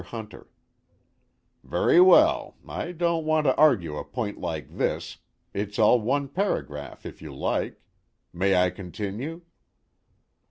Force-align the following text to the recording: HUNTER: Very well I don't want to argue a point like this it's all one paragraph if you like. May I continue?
HUNTER: 0.05 0.47
Very 1.63 2.01
well 2.01 2.55
I 2.67 2.91
don't 2.91 3.23
want 3.23 3.43
to 3.45 3.55
argue 3.55 3.97
a 3.97 4.03
point 4.03 4.39
like 4.39 4.67
this 4.75 5.19
it's 5.53 5.77
all 5.77 6.01
one 6.01 6.27
paragraph 6.27 7.05
if 7.05 7.21
you 7.21 7.31
like. 7.31 7.79
May 8.33 8.55
I 8.55 8.71
continue? 8.71 9.41